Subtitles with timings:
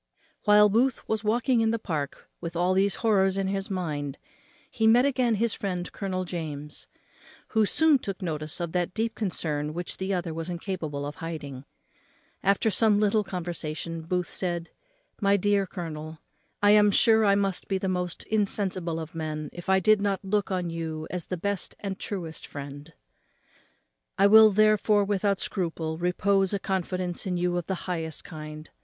[0.45, 4.17] While Booth was walking in the Park with all these horrors in his mind
[4.71, 6.87] he again met his friend Colonel James,
[7.49, 11.65] who soon took notice of that deep concern which the other was incapable of hiding.
[12.41, 14.71] After some little conversation, Booth said,
[15.21, 16.17] "My dear colonel,
[16.63, 20.25] I am sure I must be the most insensible of men if I did not
[20.25, 22.91] look on you as the best and the truest friend;
[24.17, 28.67] I will, therefore, without scruple, repose a confidence in you of the highest kind.